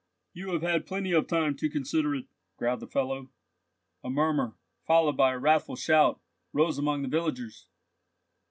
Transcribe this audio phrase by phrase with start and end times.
[0.33, 2.25] "You have had plenty of time to consider it,"
[2.57, 3.29] growled the fellow.
[4.03, 6.19] A murmur, followed by a wrathful shout,
[6.53, 7.67] rose among the villagers.